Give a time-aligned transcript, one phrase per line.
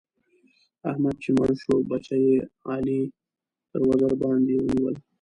[0.89, 2.37] احمد چې مړ شو؛ بچي يې
[2.69, 3.01] علي
[3.69, 4.95] تر وزر باندې ونيول.